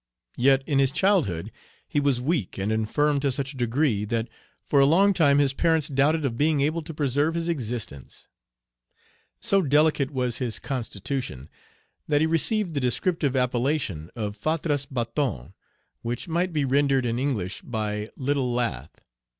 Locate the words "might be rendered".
16.27-17.05